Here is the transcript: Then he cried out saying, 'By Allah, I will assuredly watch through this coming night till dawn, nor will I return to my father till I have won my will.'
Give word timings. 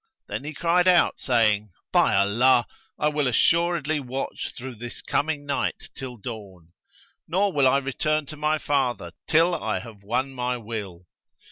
Then 0.27 0.45
he 0.45 0.55
cried 0.55 0.87
out 0.87 1.19
saying, 1.19 1.73
'By 1.91 2.15
Allah, 2.15 2.65
I 2.97 3.07
will 3.09 3.27
assuredly 3.27 3.99
watch 3.99 4.51
through 4.57 4.73
this 4.77 4.99
coming 4.99 5.45
night 5.45 5.91
till 5.93 6.17
dawn, 6.17 6.71
nor 7.27 7.53
will 7.53 7.67
I 7.67 7.77
return 7.77 8.25
to 8.25 8.35
my 8.35 8.57
father 8.57 9.11
till 9.27 9.53
I 9.53 9.77
have 9.77 10.01
won 10.01 10.33
my 10.33 10.57
will.' 10.57 11.05